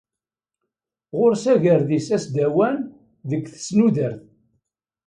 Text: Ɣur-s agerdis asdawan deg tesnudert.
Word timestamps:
Ɣur-s 1.17 1.43
agerdis 1.53 2.07
asdawan 2.17 2.75
deg 3.29 3.41
tesnudert. 3.53 4.19